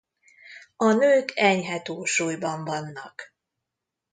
A 0.75 0.91
nők 0.91 1.31
enyhe 1.35 1.81
túlsúlyban 1.81 2.65
vannak. 2.65 3.33